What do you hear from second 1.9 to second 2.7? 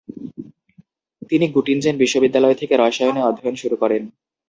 বিশ্ববিদ্যালয়